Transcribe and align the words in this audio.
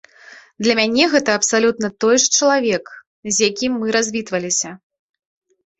Для 0.67 0.73
мяне 0.79 1.03
гэта 1.13 1.35
абсалютна 1.39 1.87
той 2.05 2.15
жа 2.23 2.27
чалавек, 2.41 2.85
з 3.29 3.53
якім 3.53 3.71
мы 3.85 3.95
развітваліся. 3.99 4.69